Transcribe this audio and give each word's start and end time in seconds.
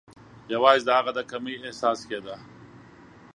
یوازي 0.53 0.83
د 0.85 0.89
هغه 0.97 1.11
د 1.17 1.19
کمۍ 1.31 1.55
احساس 1.67 1.99
کېده. 2.09 2.35